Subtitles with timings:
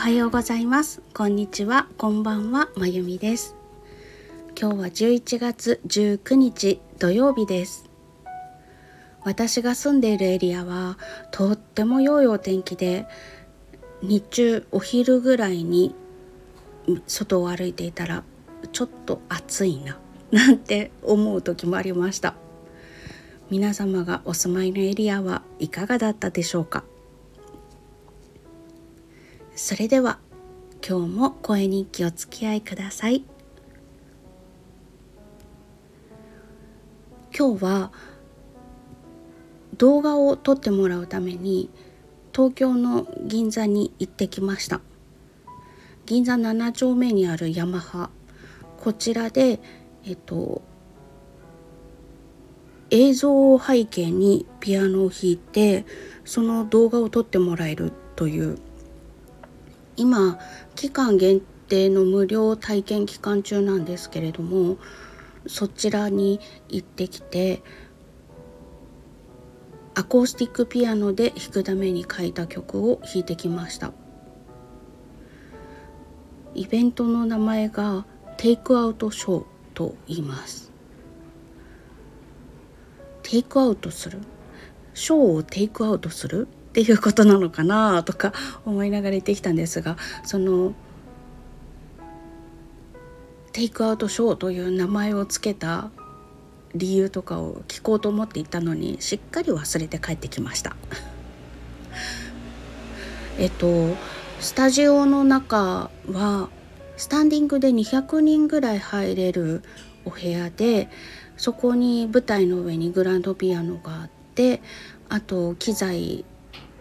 [0.00, 1.02] はようございます。
[1.12, 1.86] こんにちは。
[1.98, 2.70] こんばんは。
[2.74, 3.54] まゆみです。
[4.58, 7.84] 今日は11月19日土曜日です。
[9.24, 10.96] 私が住んでいるエリアは
[11.32, 13.06] とっても良いお天気で
[14.00, 15.94] 日中お昼ぐらいに
[17.06, 18.24] 外を歩いていたら
[18.72, 19.98] ちょっと暑いな
[20.30, 22.36] なんて思う時もありました。
[23.50, 26.84] 皆様がお住まいのエリアはいかがだったでしょうか？
[29.62, 30.18] それでは
[30.82, 33.24] 今日も声日記お付き合いください。
[37.36, 37.92] 今日は
[39.76, 41.68] 動画を撮ってもらうために
[42.34, 44.80] 東京の銀座に行ってきました。
[46.06, 48.08] 銀座7丁目にあるヤマハ。
[48.78, 49.60] こちらで
[50.06, 50.62] えっと
[52.88, 55.84] 映像を背景にピアノを弾いて
[56.24, 58.56] その動画を撮ってもらえるという
[60.00, 60.38] 今
[60.76, 64.78] 期間限定の無料体験期間中なんですけれども
[65.46, 67.62] そちらに行ってきて
[69.94, 73.92] アコースティックピアノで弾くために書いた曲を弾いてきました。
[76.54, 78.06] イベントの名前が
[78.38, 80.72] テイクアウトショーと言います。
[83.22, 84.20] テイクアウトする？
[84.94, 86.48] ショーをテイクアウトする？
[86.70, 88.32] っていうことなのかなとか
[88.64, 90.72] 思いながら言ってきたんですがその
[93.52, 95.90] テイクアウトショーという名前を付けた
[96.76, 100.76] 理由とかを聞こうと思っていたのにしっかり忘れて帰ってきました。
[103.38, 103.96] えっと
[104.38, 106.48] スタジオの中は
[106.96, 109.64] スタンディングで200人ぐらい入れる
[110.04, 110.88] お部屋で
[111.36, 114.62] そこに舞台の上にグランドピアノがあって
[115.08, 116.24] あと機材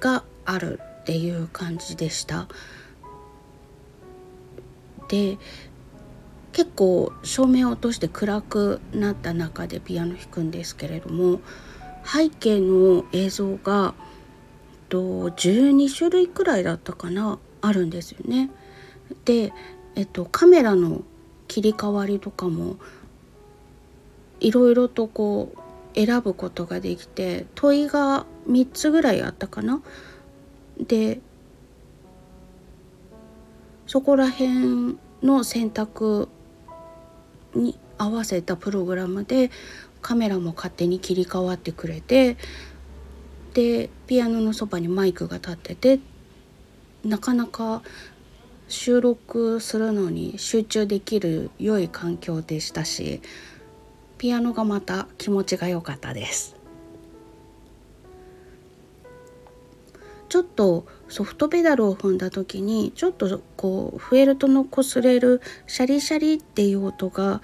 [0.00, 2.48] があるっていう感じでした。
[5.08, 5.38] で
[6.52, 11.40] 結構照明を落として暗くなった中でピアノ弾くんですけれども
[12.04, 13.94] 背景の映像が
[14.88, 18.50] と12種類くらいだったかなあるんですよね。
[19.24, 19.52] で、
[19.94, 21.02] えっと、カメラの
[21.48, 22.76] 切り替わりとかも
[24.40, 25.60] いろいろとこう
[25.94, 29.82] 選ぶことができて問いが3つぐらいあったかな？
[30.78, 31.20] で
[33.86, 36.28] そこら辺の選択
[37.54, 39.50] に合わせたプログラムで
[40.00, 42.36] カメラも勝手に切り替わってくれて
[43.52, 46.00] でピアノのそばにマイクが立ってて
[47.04, 47.82] なかなか
[48.68, 53.20] 収録するのに集中できる良い環境でしたし
[54.16, 56.59] ピアノがまた気持ちが良かったです
[60.30, 67.42] ちょっとソフトペダルを踏んだ時にちょっとこうフェルトの擦れるシャリシャリっていう音が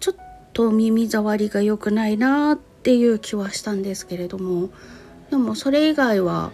[0.00, 0.16] ちょっ
[0.54, 4.70] と耳障りが良くないなっていう気はしたんですけれども
[5.30, 6.52] でもそれ以外は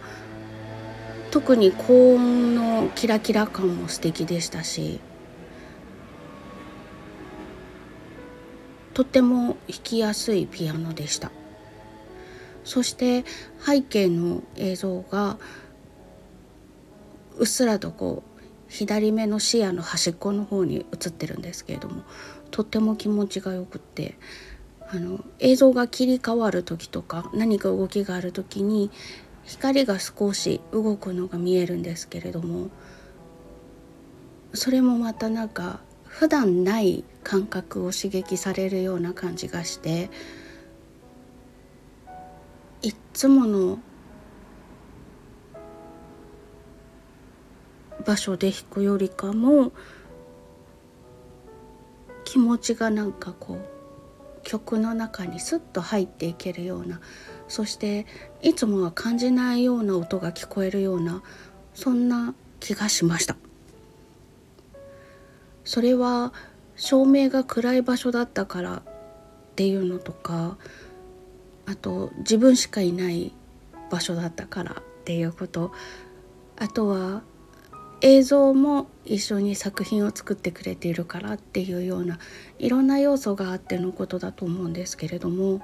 [1.31, 4.99] 特に高音のキラキラ感も素敵でしたし
[8.93, 11.31] とっても弾きやすいピアノでした。
[12.63, 13.25] そして
[13.65, 15.37] 背景の映像が
[17.37, 22.03] うっすらとこう左目の視野の端っこの方に映ってるんですけれども
[22.51, 24.17] とっても気持ちがよくって
[24.89, 28.91] あの映像が切り替わる時とか何か動きがある時に
[29.43, 32.69] 光が少し動くのが見えるんですけれども
[34.53, 40.09] それもまたなんか普段ない感覚を刺激されるような感じがして
[42.81, 43.79] いっつもの
[48.05, 49.71] 場所で弾くよりかも
[52.23, 56.99] 気持ちがなんかこう曲の中にスッと入っていけるような
[57.47, 58.07] そして
[58.41, 61.21] いつもは感じないような音が聞こえるような
[61.73, 63.35] そんな気がしました。
[65.63, 66.33] それは
[66.75, 68.83] 照明が暗い場所だったからっ
[69.55, 70.57] ていうのとか
[71.71, 73.33] あと自分しかいない
[73.89, 75.71] 場所だったからっていうこと。
[76.57, 77.23] あとは
[78.01, 82.19] 映像も一緒に作品を作ってくれているからっていうような
[82.59, 85.61] いろんな要素があってのことだと思うんですけれども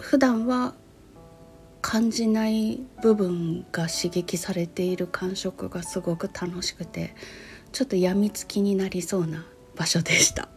[0.00, 0.74] 普段は
[1.80, 7.14] 感じない部分が刺激されている感触がすごく楽しくて
[7.72, 9.44] ちょっとやみつきになりそうな
[9.76, 10.48] 場所でした。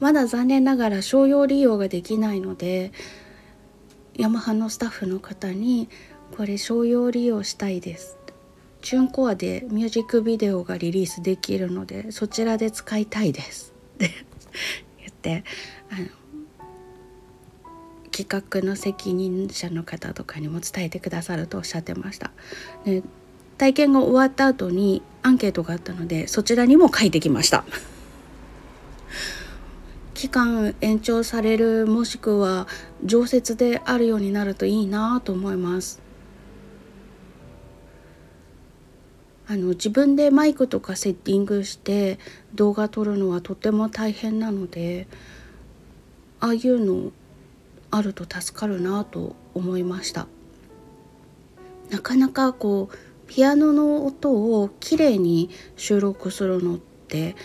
[0.00, 2.92] まだ残念ながら商用利用ができないので
[4.14, 5.88] ヤマハのスタッフの方に
[6.36, 8.18] これ商用利用したいです
[8.82, 14.10] チュンコアでミュージックビデオがリリースできるのでそちらで使いたいですって
[14.98, 15.44] 言って
[15.90, 16.06] あの
[18.12, 22.30] 企画の責任者の方とかにも伝えてくださるとおっしゃってました。
[22.84, 23.02] で
[23.58, 27.64] 体験が終わった後にアンケートがあったのでそちらにも書いてきました。
[30.16, 32.66] 期間延長されるもしくは
[33.04, 36.00] 常設であるようになるといいなと思います。
[39.46, 42.18] あの自分でマイクとかセッティングして
[42.54, 45.06] 動画撮るのはとても大変なので
[46.40, 47.12] ああいうの
[47.90, 50.26] あると助かるなと思いました
[51.90, 52.96] なかなかこう
[53.28, 57.36] ピアノの音をきれいに収録するのって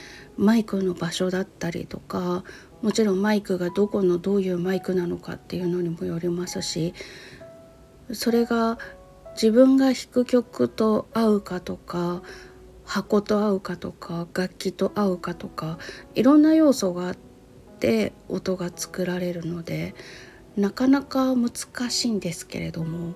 [0.42, 2.44] マイクの場所だったりとか
[2.82, 6.96] もちろんマイクがどこのどういうマイクなのかっていうのにもよりますし
[8.12, 8.80] それが
[9.36, 12.24] 自分が弾く曲と合うかとか
[12.86, 15.78] 箱と合うかとか楽器と合うかとか
[16.16, 17.18] いろんな要素があっ
[17.80, 19.94] て音が作られるので
[20.58, 21.52] なかなか難
[21.92, 23.14] しいんですけれども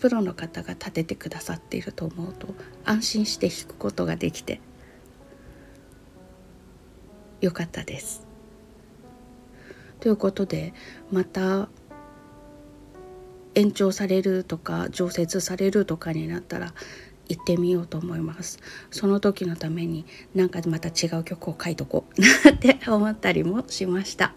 [0.00, 2.48] プロの方が立ててくださっていると思うと
[2.84, 4.60] 安心して弾くことができて
[7.40, 8.26] よかったです。
[10.00, 10.74] ということで
[11.10, 11.68] また
[13.54, 16.74] 延長されるとか常設されるとかになったら
[17.28, 18.58] 行ってみようと思います。
[18.90, 20.04] その時のために
[20.34, 22.20] なんかまた違う曲を書いとこう。
[22.20, 24.34] なって思ったりもしました。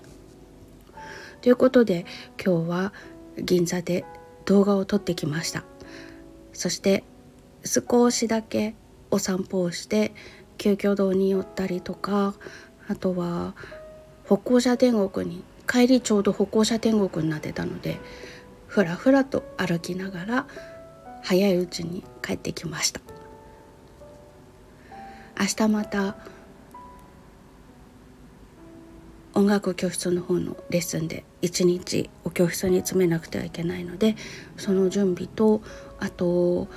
[1.41, 2.05] ということで
[2.43, 2.93] 今日は
[3.37, 4.05] 銀座で
[4.45, 5.63] 動画を撮ってきました。
[6.53, 7.03] そして
[7.65, 8.75] 少しだけ
[9.11, 10.13] お散歩をして
[10.57, 12.35] 急遽堂に寄ったりとか
[12.87, 13.53] あとは
[14.25, 17.99] 歩行者天国に帰りちょうど歩行者天国になってたので
[18.67, 20.47] ふらふらと歩きながら
[21.23, 23.01] 早いうちに帰ってきました。
[25.39, 26.15] 明日また
[29.35, 34.15] 音楽教室の方のレッスンで一日お教室に詰めなくてはいけないので
[34.57, 35.61] その準備と
[35.99, 36.67] あと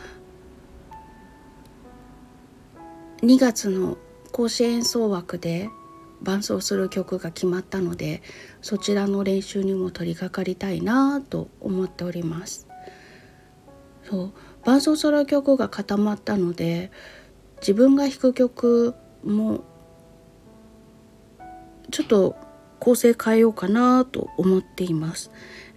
[3.22, 3.96] 2月の
[4.30, 5.70] 甲子演奏枠で
[6.22, 8.22] 伴奏する曲が決まったので
[8.60, 12.66] そちらの練習にも取り掛かりたいなと思っております。
[14.04, 14.32] そう
[14.64, 16.90] 伴奏する曲が固まったので
[17.60, 18.94] 自分が弾く曲
[19.24, 19.64] も
[21.90, 22.36] ちょっと
[22.78, 25.30] 構成変えようかなと思っています。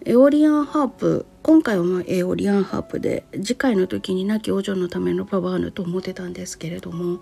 [0.06, 7.22] エオリアンハープ今回はまエオリアンハープで次回の時に亡き王女のためのパワーヌと思ってたんですけれども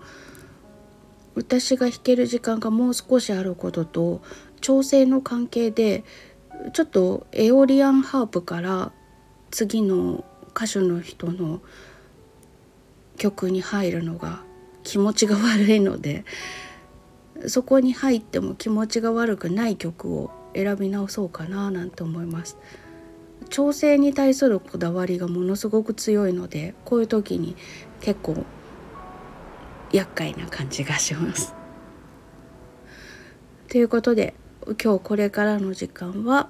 [1.34, 4.22] 私が弾ける時間がもう少しあることと
[4.60, 6.04] 調整の関係で
[6.72, 8.92] ちょっとエオリアンハープから
[9.50, 10.24] 次の
[10.54, 11.60] 歌手の人の
[13.16, 14.42] 曲に入るのが
[14.82, 16.24] 気持ちが悪いので
[17.46, 22.58] そこに入っても気持ちが悪くない曲を選び直そうかななんて思います。
[23.48, 27.56] 調整に対するこだわりがものすごく強いのでこういう時に
[28.00, 28.44] 結構
[29.92, 31.54] 厄介な感じがします。
[33.68, 34.34] ということで
[34.82, 36.48] 今日これからの時間は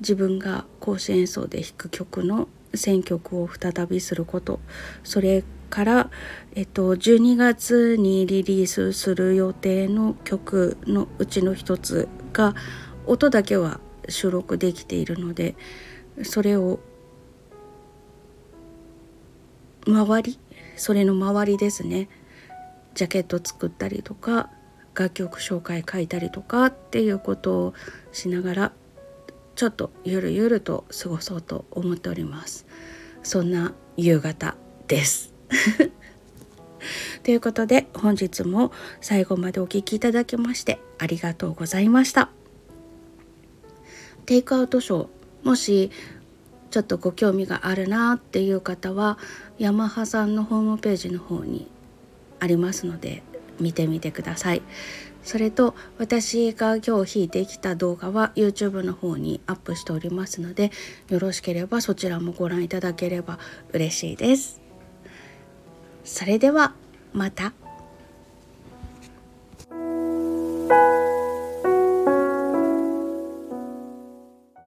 [0.00, 4.60] 自分が甲子演奏で弾く曲の選曲を再びすること。
[5.04, 6.10] それから、
[6.54, 12.54] えっと、12月にリリースする予定の曲のうちの一つが
[13.06, 15.54] 音だけは収録できているので
[16.22, 16.80] それを
[19.86, 20.38] 周り？
[20.76, 22.08] それの周りですね。
[22.94, 24.50] ジャケット作ったりとか
[24.94, 27.74] 楽曲紹介書いたりとかっていうことを
[28.12, 28.72] しながら
[29.54, 32.66] ちょっとゆるゆると過ごそうと思っております。
[33.22, 34.56] そんな夕方
[34.88, 35.32] です。
[37.22, 42.30] ということで本日も最後までお聴きいただきましてありがとうございました。
[44.26, 45.08] テイクアウトショー
[45.44, 45.90] もし
[46.70, 49.18] ちょっとご興味があるなっていう方は
[49.58, 51.68] ヤマハさんのホームページの方に
[52.42, 53.22] ありますので
[53.60, 54.62] 見てみてください
[55.22, 60.72] それと私が今日弾いてきた動画は YouTube の方にアップしておりますので
[61.08, 63.38] よろしければそちらもご覧いただければ
[63.72, 64.60] 嬉しいです
[66.02, 66.74] それでは
[67.12, 67.52] また。